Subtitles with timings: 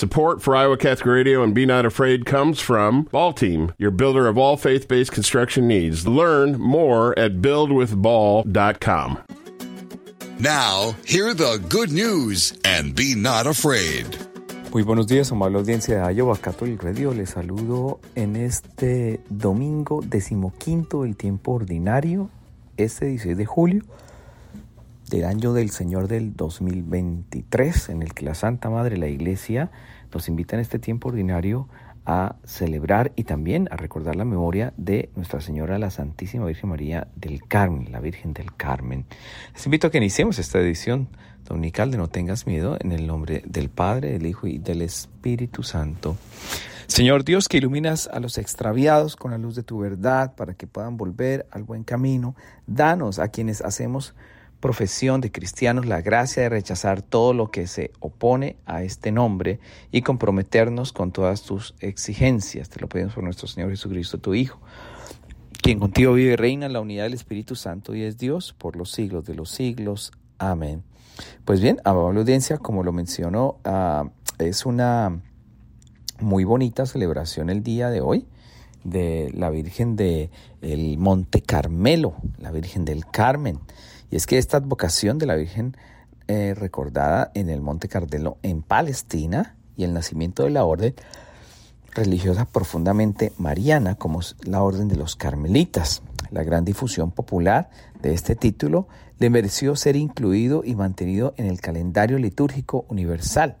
[0.00, 4.28] Support for Iowa Catholic Radio and Be Not Afraid comes from Ball Team, your builder
[4.28, 6.08] of all faith based construction needs.
[6.08, 9.18] Learn more at buildwithball.com.
[10.38, 14.06] Now, hear the good news and be not afraid.
[14.72, 17.12] Muy buenos días, amable audiencia de Iowa Catholic Radio.
[17.12, 22.30] Les saludo en este domingo decimoquinto del tiempo ordinario,
[22.78, 23.82] este 16 de julio
[25.10, 29.72] del año del Señor del 2023, en el que la Santa Madre, la Iglesia,
[30.14, 31.68] nos invita en este tiempo ordinario
[32.06, 37.08] a celebrar y también a recordar la memoria de Nuestra Señora la Santísima Virgen María
[37.16, 39.04] del Carmen, la Virgen del Carmen.
[39.52, 41.08] Les invito a que iniciemos esta edición
[41.44, 45.64] dominical de No tengas miedo en el nombre del Padre, del Hijo y del Espíritu
[45.64, 46.16] Santo.
[46.86, 50.68] Señor Dios, que iluminas a los extraviados con la luz de tu verdad para que
[50.68, 52.36] puedan volver al buen camino,
[52.68, 54.14] danos a quienes hacemos
[54.60, 59.58] profesión de cristianos la gracia de rechazar todo lo que se opone a este nombre
[59.90, 62.68] y comprometernos con todas tus exigencias.
[62.68, 64.60] Te lo pedimos por nuestro Señor Jesucristo, tu Hijo,
[65.62, 68.76] quien contigo vive y reina en la unidad del Espíritu Santo y es Dios por
[68.76, 70.12] los siglos de los siglos.
[70.38, 70.82] Amén.
[71.44, 75.20] Pues bien, amable audiencia, como lo mencionó, uh, es una
[76.20, 78.26] muy bonita celebración el día de hoy
[78.84, 80.30] de la Virgen de
[80.98, 83.58] Monte Carmelo, la Virgen del Carmen.
[84.10, 85.76] Y es que esta advocación de la Virgen
[86.26, 90.94] eh, recordada en el Monte Carmelo en Palestina y el nacimiento de la orden
[91.92, 96.02] religiosa profundamente mariana como la orden de los carmelitas.
[96.30, 98.86] La gran difusión popular de este título
[99.18, 103.56] le mereció ser incluido y mantenido en el calendario litúrgico universal.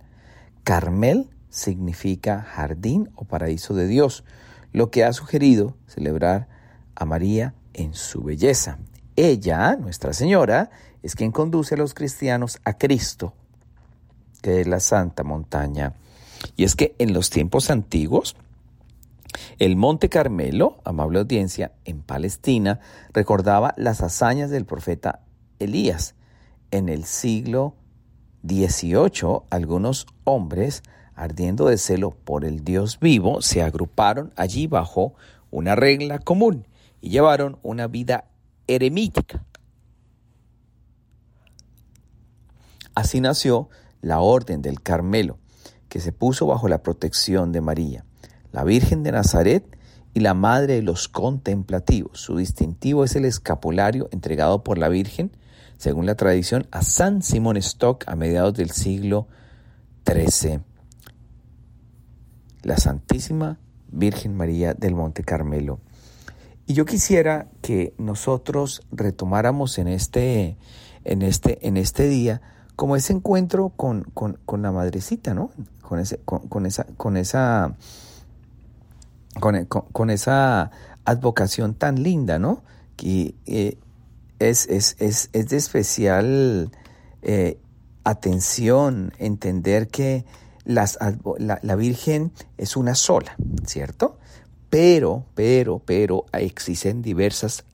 [0.62, 4.24] Carmel significa jardín o paraíso de Dios,
[4.72, 6.46] lo que ha sugerido celebrar
[6.94, 8.78] a María en su belleza.
[9.20, 10.70] Ella, Nuestra Señora,
[11.02, 13.34] es quien conduce a los cristianos a Cristo,
[14.40, 15.92] que es la santa montaña.
[16.56, 18.34] Y es que en los tiempos antiguos,
[19.58, 22.80] el Monte Carmelo, amable audiencia, en Palestina,
[23.12, 25.20] recordaba las hazañas del profeta
[25.58, 26.14] Elías.
[26.70, 27.74] En el siglo
[28.42, 30.82] XVIII, algunos hombres,
[31.14, 35.12] ardiendo de celo por el Dios vivo, se agruparon allí bajo
[35.50, 36.66] una regla común
[37.02, 38.29] y llevaron una vida
[38.74, 39.44] eremítica.
[42.94, 43.68] Así nació
[44.00, 45.38] la Orden del Carmelo,
[45.88, 48.04] que se puso bajo la protección de María,
[48.52, 49.64] la Virgen de Nazaret
[50.14, 52.20] y la Madre de los Contemplativos.
[52.20, 55.30] Su distintivo es el escapulario entregado por la Virgen,
[55.76, 59.28] según la tradición, a San Simón Stock a mediados del siglo
[60.06, 60.60] XIII.
[62.62, 63.58] La Santísima
[63.88, 65.80] Virgen María del Monte Carmelo.
[66.70, 70.56] Y yo quisiera que nosotros retomáramos en este,
[71.02, 72.42] en este, en este día
[72.76, 75.50] como ese encuentro con, con, la madrecita, ¿no?
[75.82, 77.74] Con, ese, con, esa, con esa,
[79.40, 80.70] con, esa
[81.04, 82.62] advocación tan linda, ¿no?
[82.94, 83.76] Que eh,
[84.38, 86.70] es, es, es, es, de especial
[87.22, 87.58] eh,
[88.04, 90.24] atención entender que
[90.64, 90.88] la,
[91.62, 93.34] la Virgen es una sola,
[93.66, 94.19] ¿cierto?
[94.70, 97.64] Pero, pero, pero existen diversas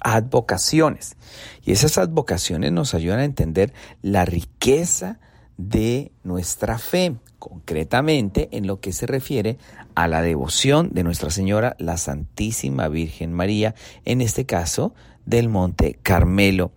[0.00, 1.16] advocaciones.
[1.64, 5.18] Y esas advocaciones nos ayudan a entender la riqueza
[5.56, 9.58] de nuestra fe, concretamente en lo que se refiere
[9.94, 13.74] a la devoción de Nuestra Señora, la Santísima Virgen María,
[14.04, 16.72] en este caso del Monte Carmelo.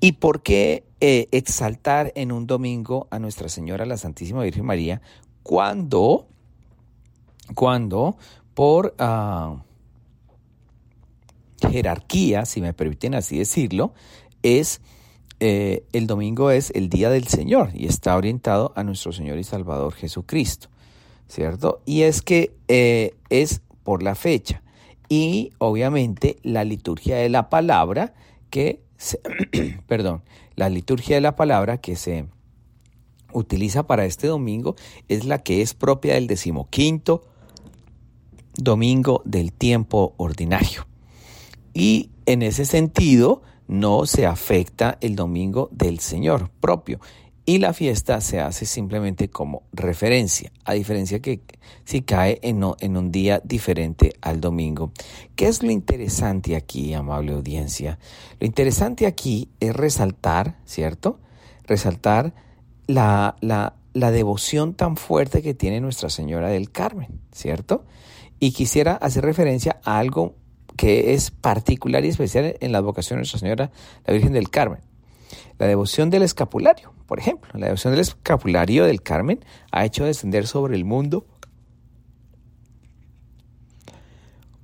[0.00, 5.02] ¿Y por qué eh, exaltar en un domingo a Nuestra Señora, la Santísima Virgen María,
[5.42, 6.26] cuando
[7.56, 8.16] cuando
[8.54, 9.64] por ah,
[11.68, 13.94] jerarquía, si me permiten así decirlo,
[14.42, 14.80] es
[15.40, 19.44] eh, el domingo es el día del Señor y está orientado a nuestro Señor y
[19.44, 20.68] Salvador Jesucristo,
[21.28, 21.80] ¿cierto?
[21.86, 24.62] Y es que eh, es por la fecha
[25.08, 28.12] y obviamente la liturgia de la palabra
[28.50, 29.20] que se,
[29.86, 30.22] perdón,
[30.56, 32.26] la liturgia de la palabra que se
[33.32, 34.76] utiliza para este domingo
[35.08, 37.24] es la que es propia del decimoquinto
[38.56, 40.86] domingo del tiempo ordinario.
[41.74, 47.00] Y en ese sentido no se afecta el domingo del Señor propio.
[47.48, 51.42] Y la fiesta se hace simplemente como referencia, a diferencia que
[51.84, 54.90] si cae en, en un día diferente al domingo.
[55.36, 58.00] ¿Qué es lo interesante aquí, amable audiencia?
[58.40, 61.20] Lo interesante aquí es resaltar, ¿cierto?
[61.68, 62.34] Resaltar
[62.88, 67.84] la, la, la devoción tan fuerte que tiene Nuestra Señora del Carmen, ¿cierto?
[68.38, 70.34] Y quisiera hacer referencia a algo
[70.76, 73.70] que es particular y especial en la advocación de Nuestra Señora,
[74.04, 74.80] la Virgen del Carmen,
[75.58, 76.92] la devoción del escapulario.
[77.06, 81.26] Por ejemplo, la devoción del escapulario del Carmen ha hecho descender sobre el mundo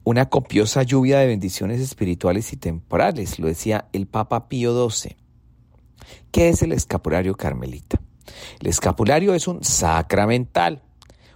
[0.05, 5.17] una copiosa lluvia de bendiciones espirituales y temporales, lo decía el Papa Pío XII.
[6.33, 8.01] ¿Qué es el escapulario carmelita?
[8.61, 10.83] El escapulario es un sacramental.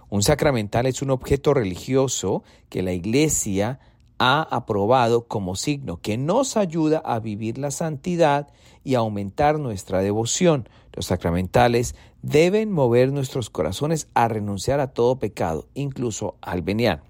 [0.09, 3.79] Un sacramental es un objeto religioso que la Iglesia
[4.19, 8.47] ha aprobado como signo que nos ayuda a vivir la santidad
[8.83, 10.69] y aumentar nuestra devoción.
[10.93, 17.01] Los sacramentales deben mover nuestros corazones a renunciar a todo pecado, incluso al venial.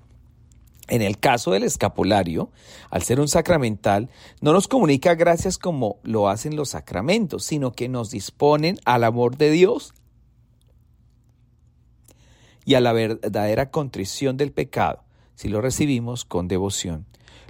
[0.89, 2.49] En el caso del escapulario,
[2.89, 4.09] al ser un sacramental,
[4.41, 9.37] no nos comunica gracias como lo hacen los sacramentos, sino que nos disponen al amor
[9.37, 9.93] de Dios
[12.67, 14.99] y a la verdadera contrición del pecado,
[15.35, 17.05] si lo recibimos con devoción.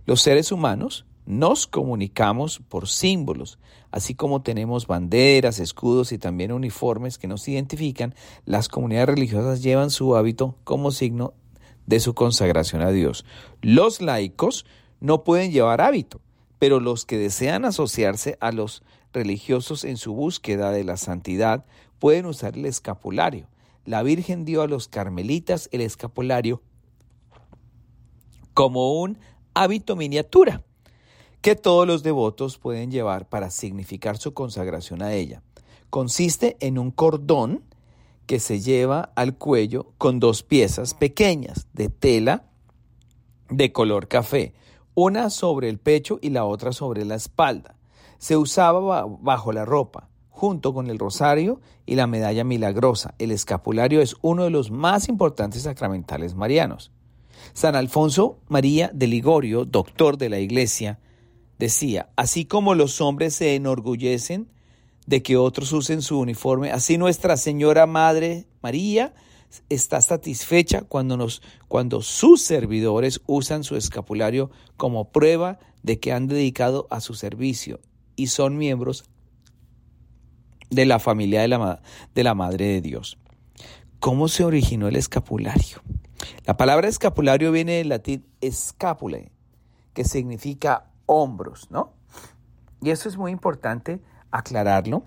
[0.05, 3.57] Los seres humanos nos comunicamos por símbolos,
[3.89, 8.13] así como tenemos banderas, escudos y también uniformes que nos identifican,
[8.45, 11.33] las comunidades religiosas llevan su hábito como signo
[11.87, 13.25] de su consagración a Dios.
[13.63, 14.67] Los laicos
[14.99, 16.21] no pueden llevar hábito,
[16.59, 18.83] pero los que desean asociarse a los
[19.13, 21.65] religiosos en su búsqueda de la santidad
[21.97, 23.47] pueden usar el escapulario.
[23.87, 26.61] La Virgen dio a los carmelitas el escapulario
[28.53, 29.17] como un
[29.53, 30.61] hábito miniatura
[31.39, 35.41] que todos los devotos pueden llevar para significar su consagración a ella.
[35.89, 37.63] Consiste en un cordón
[38.25, 42.43] que se lleva al cuello con dos piezas pequeñas de tela
[43.49, 44.53] de color café,
[44.95, 47.77] una sobre el pecho y la otra sobre la espalda.
[48.17, 53.15] Se usaba bajo la ropa, junto con el rosario y la medalla milagrosa.
[53.17, 56.91] El escapulario es uno de los más importantes sacramentales marianos.
[57.53, 60.99] San Alfonso María de Ligorio, doctor de la Iglesia,
[61.57, 64.47] decía, así como los hombres se enorgullecen
[65.07, 66.71] de que otros usen su uniforme.
[66.71, 69.15] Así Nuestra Señora Madre María
[69.69, 76.27] está satisfecha cuando, nos, cuando sus servidores usan su escapulario como prueba de que han
[76.27, 77.79] dedicado a su servicio
[78.15, 79.05] y son miembros
[80.69, 81.81] de la familia de la,
[82.13, 83.17] de la Madre de Dios.
[83.99, 85.81] ¿Cómo se originó el escapulario?
[86.45, 89.31] La palabra escapulario viene del latín escapule,
[89.93, 91.93] que significa hombros, ¿no?
[92.81, 95.03] Y eso es muy importante aclararlo,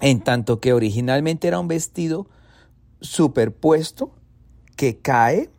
[0.00, 2.28] en tanto que originalmente era un vestido
[3.00, 4.14] superpuesto
[4.76, 5.50] que cae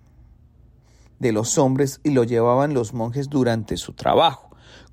[1.20, 4.49] de los hombres y lo llevaban los monjes durante su trabajo.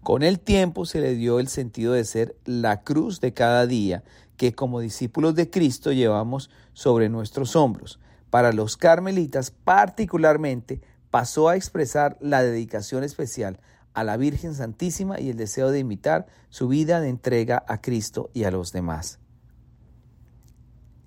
[0.07, 4.05] Con el tiempo se le dio el sentido de ser la cruz de cada día
[4.37, 7.99] que como discípulos de Cristo llevamos sobre nuestros hombros.
[8.31, 10.81] Para los carmelitas particularmente
[11.11, 13.59] pasó a expresar la dedicación especial
[13.95, 18.31] a la Virgen Santísima y el deseo de imitar su vida de entrega a Cristo
[18.33, 19.19] y a los demás.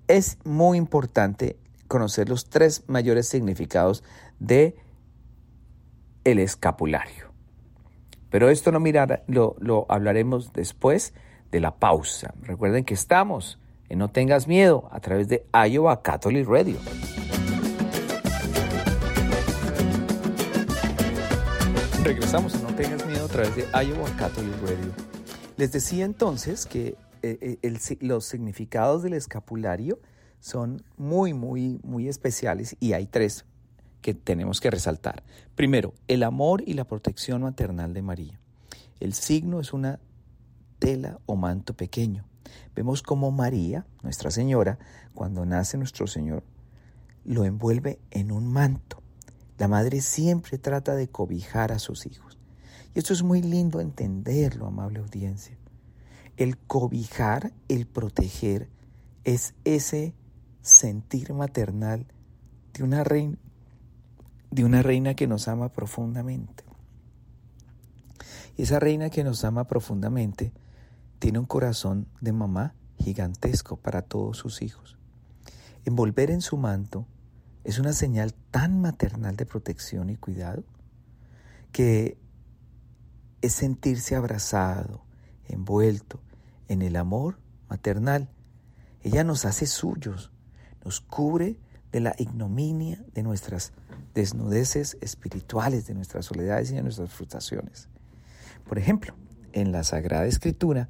[0.08, 1.58] Es muy importante
[1.88, 4.04] conocer los tres mayores significados
[4.40, 4.76] de
[6.24, 7.29] el escapulario.
[8.30, 11.12] Pero esto no mirar, lo, lo hablaremos después
[11.50, 12.32] de la pausa.
[12.42, 16.76] Recuerden que estamos en No Tengas Miedo a través de Iowa Catholic Radio.
[22.04, 24.92] Regresamos a No Tengas Miedo a través de Iowa Catholic Radio.
[25.56, 29.98] Les decía entonces que eh, eh, los significados del escapulario
[30.38, 33.44] son muy, muy, muy especiales y hay tres
[34.00, 35.22] que tenemos que resaltar.
[35.54, 38.40] Primero, el amor y la protección maternal de María.
[38.98, 40.00] El signo es una
[40.78, 42.24] tela o manto pequeño.
[42.74, 44.78] Vemos como María, Nuestra Señora,
[45.14, 46.44] cuando nace nuestro Señor,
[47.24, 49.02] lo envuelve en un manto.
[49.58, 52.38] La madre siempre trata de cobijar a sus hijos.
[52.94, 55.56] Y esto es muy lindo entenderlo, amable audiencia.
[56.36, 58.70] El cobijar, el proteger,
[59.24, 60.14] es ese
[60.62, 62.06] sentir maternal
[62.72, 63.36] de una reina,
[64.50, 66.64] de una reina que nos ama profundamente.
[68.56, 70.52] Y esa reina que nos ama profundamente
[71.18, 74.98] tiene un corazón de mamá gigantesco para todos sus hijos.
[75.84, 77.06] Envolver en su manto
[77.64, 80.64] es una señal tan maternal de protección y cuidado
[81.72, 82.18] que
[83.42, 85.04] es sentirse abrazado,
[85.48, 86.20] envuelto
[86.68, 87.38] en el amor
[87.68, 88.28] maternal.
[89.02, 90.32] Ella nos hace suyos,
[90.84, 91.58] nos cubre
[91.92, 93.72] de la ignominia de nuestras
[94.14, 97.88] desnudeces espirituales, de nuestras soledades y de nuestras frustraciones.
[98.68, 99.14] Por ejemplo,
[99.52, 100.88] en la Sagrada Escritura,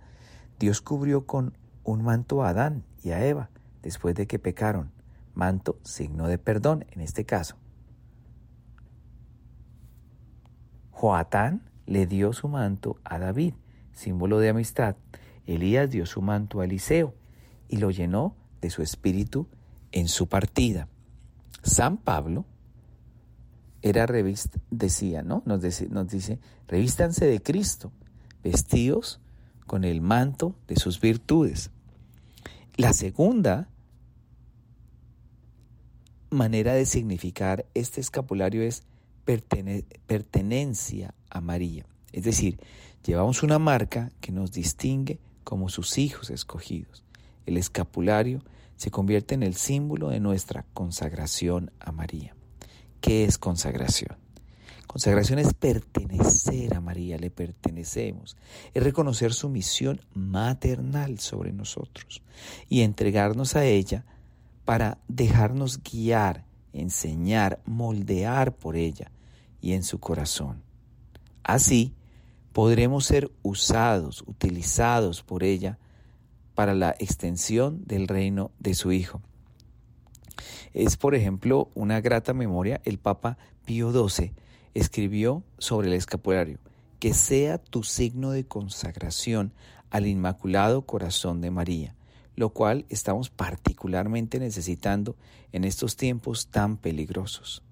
[0.58, 3.50] Dios cubrió con un manto a Adán y a Eva
[3.82, 4.92] después de que pecaron
[5.34, 7.56] manto, signo de perdón en este caso.
[10.90, 13.54] Joatán le dio su manto a David,
[13.92, 14.96] símbolo de amistad.
[15.46, 17.14] Elías dio su manto a Eliseo
[17.68, 19.48] y lo llenó de su espíritu
[19.92, 20.88] en su partida.
[21.62, 22.44] San Pablo
[23.82, 25.42] era revista, decía, ¿no?
[25.46, 27.92] Nos, dice, nos dice, revístanse de Cristo,
[28.42, 29.20] vestidos
[29.66, 31.70] con el manto de sus virtudes.
[32.76, 33.68] La segunda
[36.30, 38.84] manera de significar este escapulario es
[40.06, 41.86] pertenencia a María.
[42.12, 42.58] Es decir,
[43.04, 47.04] llevamos una marca que nos distingue como sus hijos escogidos.
[47.46, 48.42] El escapulario
[48.80, 52.34] se convierte en el símbolo de nuestra consagración a María.
[53.02, 54.16] ¿Qué es consagración?
[54.86, 58.38] Consagración es pertenecer a María, le pertenecemos,
[58.72, 62.22] es reconocer su misión maternal sobre nosotros
[62.70, 64.06] y entregarnos a ella
[64.64, 69.12] para dejarnos guiar, enseñar, moldear por ella
[69.60, 70.62] y en su corazón.
[71.42, 71.92] Así
[72.54, 75.78] podremos ser usados, utilizados por ella
[76.60, 79.22] para la extensión del reino de su Hijo.
[80.74, 84.34] Es, por ejemplo, una grata memoria el Papa Pío XII
[84.74, 86.58] escribió sobre el escapulario,
[86.98, 89.54] que sea tu signo de consagración
[89.88, 91.94] al Inmaculado Corazón de María,
[92.36, 95.16] lo cual estamos particularmente necesitando
[95.52, 97.62] en estos tiempos tan peligrosos.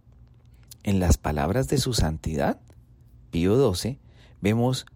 [0.83, 2.59] En las palabras de su santidad,
[3.31, 3.99] Pío XII,
[4.41, 4.87] vemos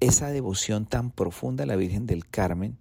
[0.00, 2.78] esa devoción tan profunda a la Virgen del Carmen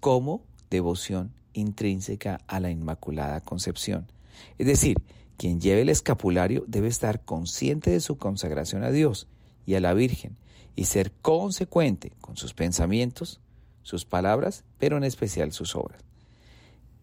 [0.00, 4.10] como devoción intrínseca a la Inmaculada Concepción.
[4.58, 4.96] Es decir,
[5.36, 9.28] quien lleve el escapulario debe estar consciente de su consagración a Dios
[9.66, 10.36] y a la Virgen
[10.74, 13.40] y ser consecuente con sus pensamientos,
[13.82, 16.02] sus palabras, pero en especial sus obras.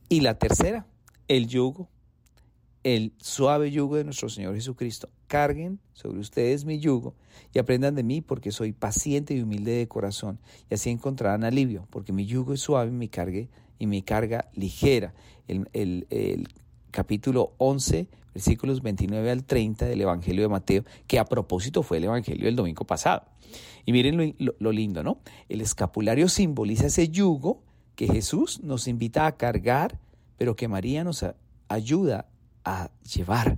[0.10, 0.86] Y la tercera,
[1.28, 1.90] el yugo,
[2.84, 5.10] el suave yugo de nuestro Señor Jesucristo.
[5.34, 7.16] Carguen sobre ustedes mi yugo
[7.56, 10.38] y aprendan de mí porque soy paciente y humilde de corazón
[10.70, 13.50] y así encontrarán alivio porque mi yugo es suave y mi, cargue,
[13.80, 15.16] y mi carga ligera.
[15.48, 16.48] El, el
[16.92, 22.04] capítulo 11, versículos 29 al 30 del Evangelio de Mateo, que a propósito fue el
[22.04, 23.24] Evangelio del domingo pasado.
[23.86, 25.18] Y miren lo, lindo, ¿no?
[25.50, 27.64] El escapulario simboliza ese yugo
[27.96, 29.98] que Jesús nos invita a cargar,
[30.38, 31.26] pero que María nos
[31.70, 32.28] ayuda
[32.64, 33.58] a llevar.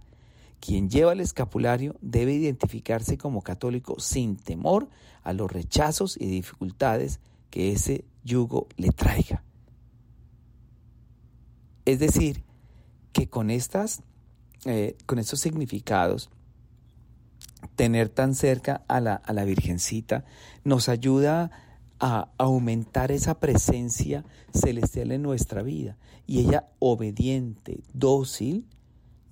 [0.65, 4.89] Quien lleva el escapulario debe identificarse como católico sin temor
[5.21, 7.19] a los rechazos y dificultades
[7.51, 9.43] que ese yugo le traiga.
[11.85, 12.43] Es decir,
[13.13, 14.01] que con estas,
[14.65, 16.31] eh, con estos significados,
[17.75, 20.25] tener tan cerca a la, a la Virgencita
[20.63, 21.51] nos ayuda
[21.99, 25.95] a aumentar esa presencia celestial en nuestra vida.
[26.25, 28.65] Y ella, obediente, dócil,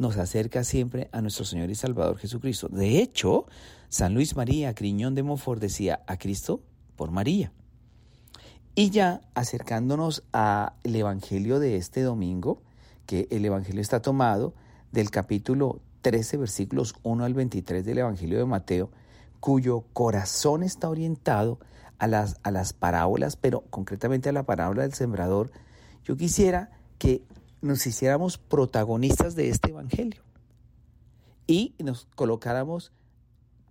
[0.03, 2.67] nos acerca siempre a nuestro Señor y Salvador Jesucristo.
[2.67, 3.45] De hecho,
[3.87, 6.61] San Luis María Criñón de Montfort decía a Cristo
[6.97, 7.53] por María.
[8.75, 12.61] Y ya acercándonos al Evangelio de este domingo,
[13.05, 14.53] que el Evangelio está tomado
[14.91, 18.89] del capítulo 13, versículos 1 al 23 del Evangelio de Mateo,
[19.39, 21.59] cuyo corazón está orientado
[21.97, 25.51] a las, a las parábolas, pero concretamente a la parábola del sembrador,
[26.03, 27.23] yo quisiera que
[27.63, 30.21] nos hiciéramos protagonistas de este Evangelio
[31.47, 32.91] y nos colocáramos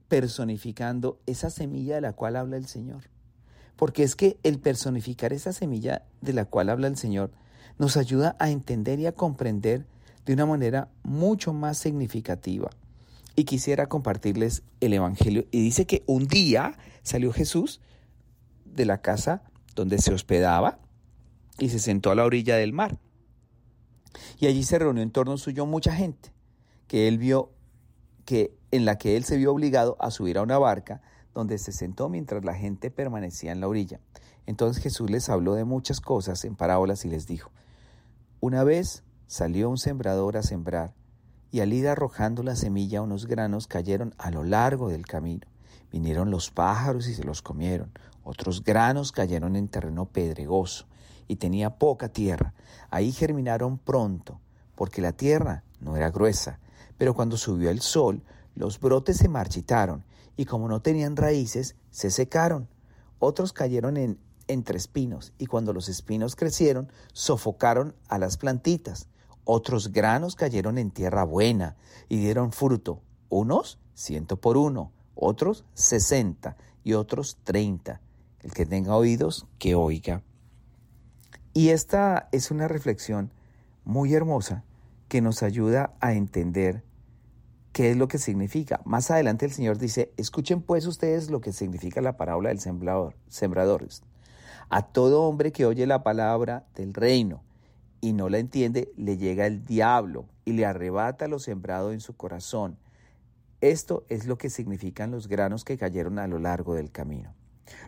[0.09, 3.03] personificando esa semilla de la cual habla el Señor.
[3.77, 7.33] Porque es que el personificar esa semilla de la cual habla el Señor
[7.79, 9.87] nos ayuda a entender y a comprender
[10.25, 12.71] de una manera mucho más significativa.
[13.37, 15.45] Y quisiera compartirles el Evangelio.
[15.51, 17.81] Y dice que un día salió Jesús
[18.65, 19.43] de la casa
[19.75, 20.79] donde se hospedaba
[21.59, 22.99] y se sentó a la orilla del mar.
[24.39, 26.33] Y allí se reunió en torno suyo mucha gente,
[26.87, 27.51] que él vio
[28.25, 31.03] que en la que él se vio obligado a subir a una barca
[31.35, 34.01] donde se sentó mientras la gente permanecía en la orilla.
[34.47, 37.51] Entonces Jesús les habló de muchas cosas en parábolas y les dijo,
[38.41, 40.95] una vez salió un sembrador a sembrar,
[41.51, 45.47] y al ir arrojando la semilla unos granos cayeron a lo largo del camino.
[45.91, 47.93] Vinieron los pájaros y se los comieron.
[48.25, 50.87] Otros granos cayeron en terreno pedregoso
[51.33, 52.53] y tenía poca tierra.
[52.91, 54.39] Ahí germinaron pronto,
[54.75, 56.61] porque la tierra no era gruesa.
[56.99, 58.23] Pero cuando subió el sol,
[58.55, 60.05] los brotes se marchitaron
[60.37, 62.69] y como no tenían raíces, se secaron.
[63.19, 69.09] Otros cayeron en entre espinos y cuando los espinos crecieron, sofocaron a las plantitas.
[69.45, 71.77] Otros granos cayeron en tierra buena
[72.11, 78.03] y dieron fruto, unos ciento por uno, otros sesenta y otros treinta.
[78.41, 80.23] El que tenga oídos, que oiga.
[81.55, 83.31] Y esta es una reflexión
[83.85, 84.65] muy hermosa
[85.09, 86.83] que nos ayuda a entender
[87.73, 88.81] qué es lo que significa.
[88.85, 93.15] Más adelante el Señor dice, escuchen pues ustedes lo que significa la parábola del sembrador.
[94.71, 97.43] A todo hombre que oye la palabra del reino
[98.01, 102.17] y no la entiende, le llega el diablo y le arrebata lo sembrado en su
[102.17, 102.79] corazón.
[103.61, 107.35] Esto es lo que significan los granos que cayeron a lo largo del camino.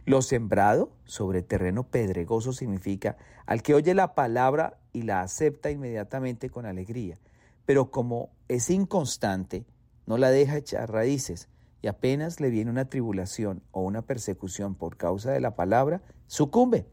[0.05, 3.17] Lo sembrado sobre terreno pedregoso significa
[3.47, 7.19] al que oye la palabra y la acepta inmediatamente con alegría,
[7.67, 9.65] pero como es inconstante,
[10.07, 11.49] no la deja echar raíces
[11.83, 16.87] y apenas le viene una tribulación o una persecución por causa de la palabra, sucumbe.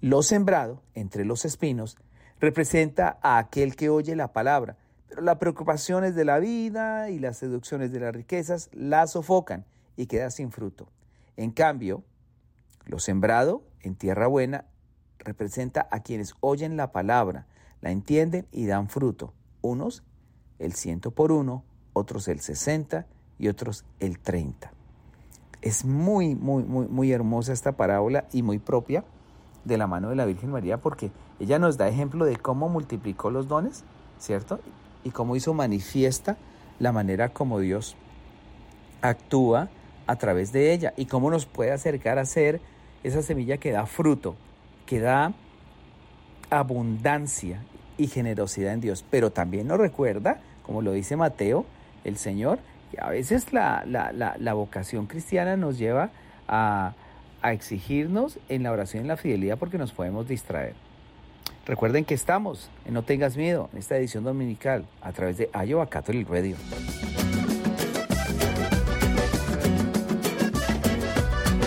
[0.00, 1.96] Lo sembrado entre los espinos
[2.40, 4.78] representa a aquel que oye la palabra,
[5.08, 9.64] pero las preocupaciones de la vida y las seducciones de las riquezas la sofocan
[9.96, 10.88] y queda sin fruto.
[11.36, 12.04] En cambio,
[12.84, 14.66] lo sembrado en tierra buena
[15.18, 17.46] representa a quienes oyen la palabra,
[17.80, 19.32] la entienden y dan fruto.
[19.62, 20.02] Unos
[20.58, 23.06] el ciento por uno, otros el sesenta
[23.38, 24.72] y otros el treinta.
[25.62, 29.04] Es muy, muy, muy, muy hermosa esta parábola y muy propia
[29.64, 33.30] de la mano de la Virgen María porque ella nos da ejemplo de cómo multiplicó
[33.30, 33.84] los dones,
[34.18, 34.60] ¿cierto?
[35.04, 36.36] Y cómo hizo manifiesta
[36.78, 37.96] la manera como Dios
[39.02, 39.68] actúa
[40.10, 42.60] a través de ella y cómo nos puede acercar a ser
[43.04, 44.34] esa semilla que da fruto,
[44.84, 45.34] que da
[46.50, 47.62] abundancia
[47.96, 49.04] y generosidad en Dios.
[49.08, 51.64] Pero también nos recuerda, como lo dice Mateo,
[52.02, 52.58] el Señor,
[52.90, 56.10] que a veces la, la, vocación cristiana nos lleva
[56.48, 56.94] a,
[57.40, 60.74] a exigirnos en la oración y en la fidelidad porque nos podemos distraer.
[61.66, 65.88] Recuerden que estamos en No Tengas Miedo, en esta edición dominical, a través de Iowa
[65.88, 66.56] Catholic Radio.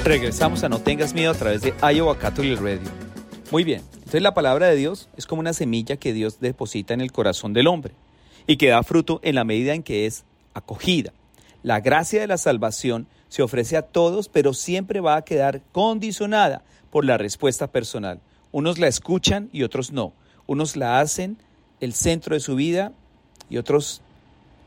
[0.04, 2.90] Regresamos a No tengas miedo a través de Iowa Catholic Radio.
[3.52, 7.00] Muy bien, entonces la palabra de Dios es como una semilla que Dios deposita en
[7.00, 7.94] el corazón del hombre
[8.46, 11.14] y que da fruto en la medida en que es acogida.
[11.62, 16.64] La gracia de la salvación se ofrece a todos, pero siempre va a quedar condicionada
[16.92, 18.20] por la respuesta personal.
[18.52, 20.12] Unos la escuchan y otros no.
[20.48, 21.38] Unos la hacen
[21.80, 22.92] el centro de su vida
[23.50, 24.02] y otros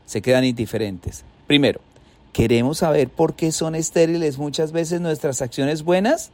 [0.07, 1.23] se quedan indiferentes.
[1.45, 1.79] Primero,
[2.33, 6.31] ¿Queremos saber por qué son estériles muchas veces nuestras acciones buenas?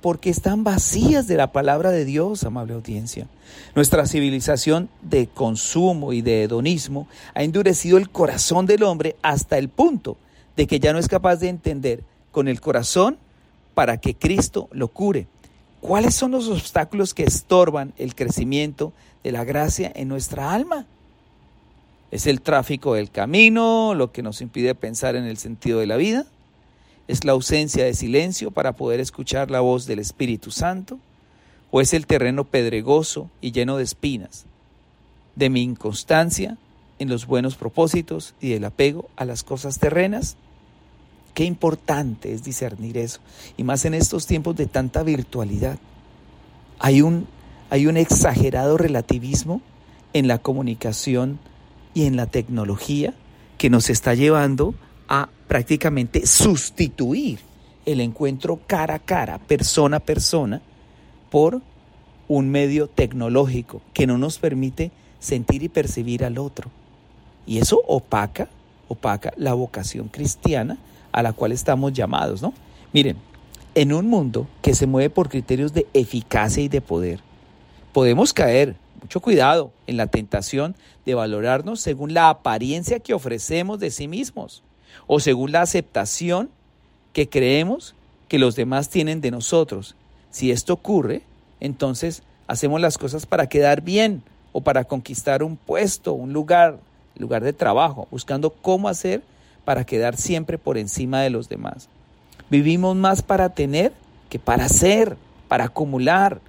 [0.00, 3.26] Porque están vacías de la palabra de Dios, amable audiencia.
[3.74, 9.68] Nuestra civilización de consumo y de hedonismo ha endurecido el corazón del hombre hasta el
[9.68, 10.16] punto
[10.56, 13.18] de que ya no es capaz de entender con el corazón
[13.74, 15.26] para que Cristo lo cure.
[15.80, 20.86] ¿Cuáles son los obstáculos que estorban el crecimiento de la gracia en nuestra alma?
[22.10, 25.96] ¿Es el tráfico del camino lo que nos impide pensar en el sentido de la
[25.96, 26.26] vida?
[27.08, 30.98] ¿Es la ausencia de silencio para poder escuchar la voz del Espíritu Santo?
[31.70, 34.46] ¿O es el terreno pedregoso y lleno de espinas?
[35.34, 36.56] ¿De mi inconstancia
[36.98, 40.36] en los buenos propósitos y del apego a las cosas terrenas?
[41.34, 43.20] Qué importante es discernir eso,
[43.58, 45.78] y más en estos tiempos de tanta virtualidad.
[46.78, 47.26] Hay un,
[47.68, 49.60] hay un exagerado relativismo
[50.14, 51.38] en la comunicación
[51.96, 53.14] y en la tecnología
[53.56, 54.74] que nos está llevando
[55.08, 57.38] a prácticamente sustituir
[57.86, 60.60] el encuentro cara a cara, persona a persona,
[61.30, 61.62] por
[62.28, 66.70] un medio tecnológico que no nos permite sentir y percibir al otro.
[67.46, 68.50] Y eso opaca,
[68.88, 70.76] opaca la vocación cristiana
[71.12, 72.52] a la cual estamos llamados, ¿no?
[72.92, 73.16] Miren,
[73.74, 77.20] en un mundo que se mueve por criterios de eficacia y de poder,
[77.94, 83.92] podemos caer mucho cuidado en la tentación de valorarnos según la apariencia que ofrecemos de
[83.92, 84.64] sí mismos
[85.06, 86.50] o según la aceptación
[87.12, 87.94] que creemos
[88.26, 89.94] que los demás tienen de nosotros.
[90.32, 91.22] Si esto ocurre,
[91.60, 96.80] entonces hacemos las cosas para quedar bien o para conquistar un puesto, un lugar,
[97.16, 99.22] lugar de trabajo, buscando cómo hacer
[99.64, 101.88] para quedar siempre por encima de los demás.
[102.50, 103.92] Vivimos más para tener
[104.28, 105.16] que para ser,
[105.46, 106.40] para acumular,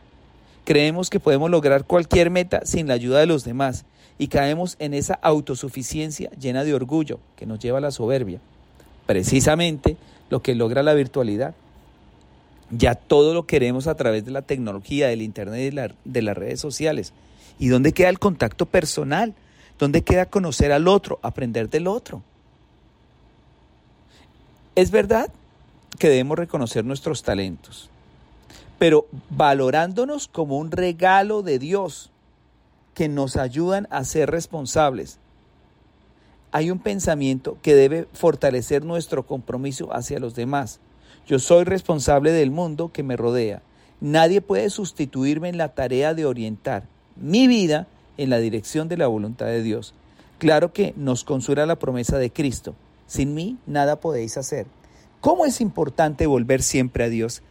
[0.68, 3.86] Creemos que podemos lograr cualquier meta sin la ayuda de los demás
[4.18, 8.42] y caemos en esa autosuficiencia llena de orgullo que nos lleva a la soberbia.
[9.06, 9.96] Precisamente
[10.30, 11.56] lo que logra la virtualidad.
[12.70, 16.60] Ya todo lo queremos a través de la tecnología, del Internet y de, las redes
[16.60, 17.14] sociales.
[17.60, 19.36] ¿Y dónde queda el contacto personal?
[19.80, 22.24] ¿Dónde queda conocer al otro, aprender del otro?
[24.76, 25.32] Es verdad
[25.98, 27.90] que debemos reconocer nuestros talentos,
[28.80, 32.12] pero valorándonos como un regalo de Dios
[32.94, 35.20] que nos ayudan a ser responsables.
[36.52, 40.80] Hay un pensamiento que debe fortalecer nuestro compromiso hacia los demás.
[41.28, 43.62] Yo soy responsable del mundo que me rodea.
[44.00, 46.84] Nadie puede sustituirme en la tarea de orientar
[47.16, 47.88] mi vida
[48.18, 49.94] en la dirección de la voluntad de Dios.
[50.38, 52.76] Claro que nos consuela la promesa de Cristo.
[53.08, 54.68] Sin mí nada podéis hacer.
[55.22, 57.42] ¿Cómo es importante volver siempre a Dios?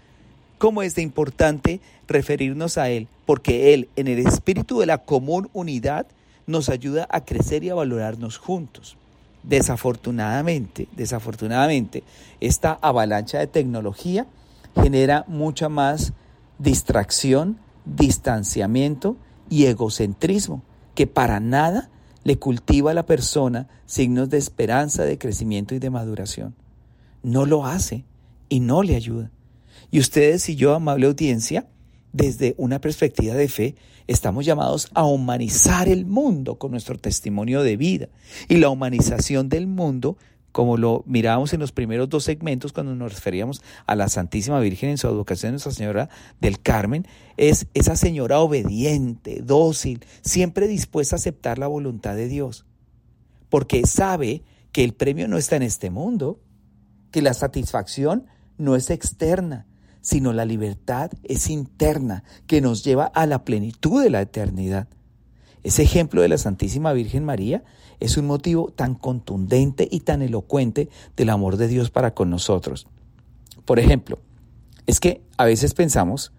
[0.59, 5.49] Cómo es de importante referirnos a Él, porque Él, en el espíritu de la común
[5.53, 6.07] unidad,
[6.47, 8.97] nos ayuda a crecer y a valorarnos juntos.
[9.42, 12.03] Desafortunadamente, desafortunadamente,
[12.40, 14.27] esta avalancha de tecnología
[14.75, 16.12] genera mucha más
[16.59, 19.16] distracción, distanciamiento
[19.49, 20.62] y egocentrismo,
[20.95, 21.90] que para nada
[22.25, 26.55] le cultiva a la persona signos de esperanza, de crecimiento y de maduración.
[27.23, 28.05] No lo hace
[28.49, 29.31] y no le ayuda.
[29.90, 31.68] Y ustedes y yo, amable audiencia,
[32.12, 33.75] desde una perspectiva de fe,
[34.07, 38.09] estamos llamados a humanizar el mundo con nuestro testimonio de vida.
[38.49, 40.16] Y la humanización del mundo,
[40.53, 44.90] como lo mirábamos en los primeros dos segmentos cuando nos referíamos a la Santísima Virgen
[44.90, 46.09] en su advocación, Nuestra Señora
[46.40, 52.64] del Carmen, es esa señora obediente, dócil, siempre dispuesta a aceptar la voluntad de Dios.
[53.51, 56.40] Porque sabe que el premio no está en este mundo,
[57.11, 58.27] que la satisfacción
[58.59, 59.66] no es externa,
[60.07, 64.87] sino la libertad es interna, que nos lleva a la plenitud de la eternidad.
[65.64, 67.64] Ese ejemplo de la Santísima Virgen María
[67.99, 72.87] es un motivo tan contundente y tan elocuente del amor de Dios para con nosotros.
[73.64, 74.21] Por ejemplo,
[74.87, 76.31] es que a veces pensamos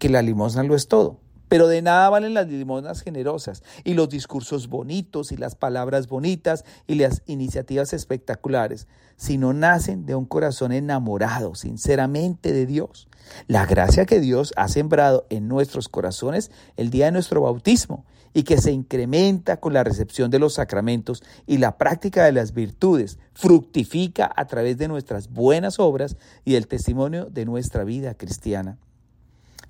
[0.00, 1.20] que la limosna lo es todo.
[1.48, 6.64] Pero de nada valen las limosnas generosas y los discursos bonitos y las palabras bonitas
[6.86, 13.08] y las iniciativas espectaculares, si no nacen de un corazón enamorado sinceramente de Dios.
[13.46, 18.04] La gracia que Dios ha sembrado en nuestros corazones el día de nuestro bautismo
[18.36, 22.52] y que se incrementa con la recepción de los sacramentos y la práctica de las
[22.52, 28.76] virtudes, fructifica a través de nuestras buenas obras y el testimonio de nuestra vida cristiana.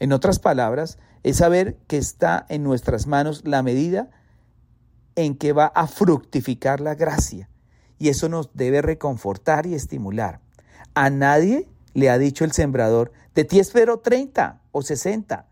[0.01, 4.11] En otras palabras, es saber que está en nuestras manos la medida
[5.17, 7.51] en que va a fructificar la gracia.
[7.99, 10.39] Y eso nos debe reconfortar y estimular.
[10.95, 15.49] A nadie le ha dicho el sembrador, de ti espero 30 o 60.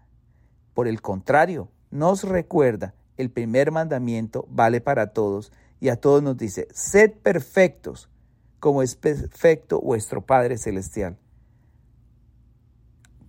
[0.75, 6.37] Por el contrario, nos recuerda, el primer mandamiento vale para todos y a todos nos
[6.37, 8.09] dice, sed perfectos
[8.61, 11.19] como es perfecto vuestro Padre Celestial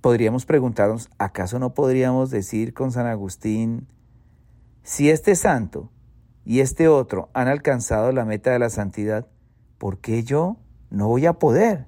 [0.06, 3.88] podríamos preguntarnos, ¿acaso no podríamos decir con San Agustín,
[4.84, 5.90] si este santo
[6.46, 9.26] y este otro han alcanzado la meta de la santidad,
[9.80, 10.58] ¿por qué yo
[10.92, 11.88] no voy a poder?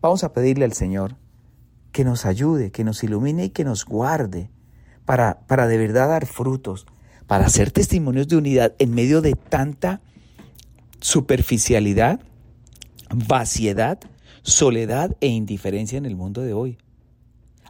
[0.00, 1.14] Vamos a pedirle al Señor
[1.92, 4.50] que nos ayude, que nos ilumine y que nos guarde
[5.04, 6.88] para, para de verdad dar frutos,
[7.28, 10.00] para ser testimonios de unidad en medio de tanta
[10.98, 12.18] superficialidad,
[13.28, 14.00] vaciedad
[14.42, 16.78] soledad e indiferencia en el mundo de hoy.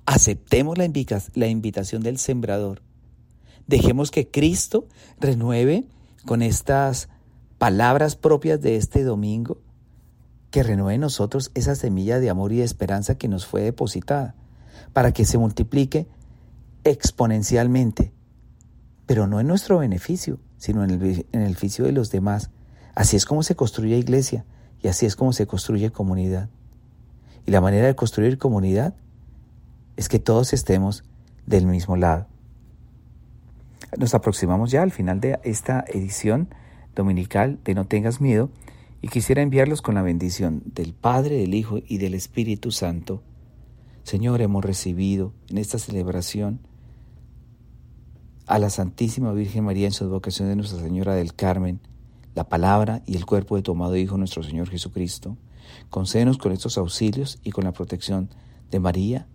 [0.06, 2.82] Aceptemos la, invitación del sembrador.
[3.66, 4.88] Dejemos que Cristo
[5.20, 5.86] renueve
[6.26, 7.08] con estas
[7.58, 9.60] palabras propias de este domingo,
[10.50, 14.34] que renueve en nosotros esa semilla de amor y de esperanza que nos fue depositada,
[14.92, 16.08] para que se multiplique
[16.82, 18.12] exponencialmente,
[19.06, 22.50] pero no en nuestro beneficio, sino en el, en el beneficio de los demás.
[22.94, 24.44] Así es como se construye iglesia
[24.82, 26.48] y así es como se construye comunidad.
[27.46, 28.94] Y la manera de construir comunidad
[29.96, 31.04] es que todos estemos
[31.46, 32.26] del mismo lado.
[33.98, 36.48] Nos aproximamos ya al final de esta edición
[36.94, 38.50] dominical de No tengas miedo
[39.02, 43.22] y quisiera enviarlos con la bendición del Padre, del Hijo y del Espíritu Santo.
[44.04, 46.60] Señor, hemos recibido en esta celebración
[48.46, 51.80] a la Santísima Virgen María en su advocación de Nuestra Señora del Carmen,
[52.34, 55.36] la palabra y el cuerpo de tu amado Hijo nuestro Señor Jesucristo.
[55.88, 58.30] Concédenos con estos auxilios y con la protección
[58.70, 59.26] de María,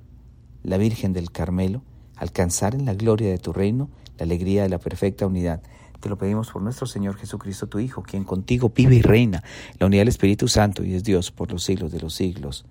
[0.64, 1.84] la Virgen del Carmelo,
[2.16, 5.62] alcanzar en la gloria de tu reino la alegría de la perfecta unidad.
[6.00, 9.44] Te lo pedimos por nuestro Señor Jesucristo, tu Hijo, quien contigo vive y reina,
[9.80, 12.66] la unidad del Espíritu Santo y es Dios por los siglos de los siglos.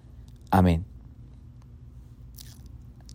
[0.50, 0.84] Amén.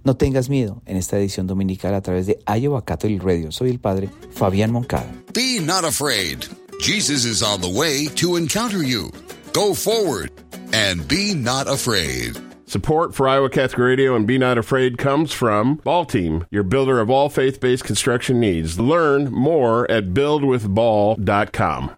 [0.03, 3.51] No tengas miedo en esta edición dominical a través de Iowa Catholic Radio.
[3.51, 5.11] Soy el Padre Fabián Moncada.
[5.33, 6.45] Be not afraid.
[6.79, 9.11] Jesus is on the way to encounter you.
[9.59, 10.31] Go forward
[10.71, 12.37] and be not afraid.
[12.65, 17.01] Support for Iowa Catholic Radio and Be Not Afraid comes from Ball Team, your builder
[17.01, 18.79] of all faith based construction needs.
[18.79, 21.91] Learn more at buildwithball.com.